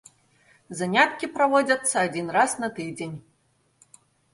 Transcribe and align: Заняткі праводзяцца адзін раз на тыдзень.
Заняткі 0.79 1.29
праводзяцца 1.37 1.95
адзін 2.09 2.27
раз 2.41 2.51
на 2.67 2.75
тыдзень. 2.79 3.15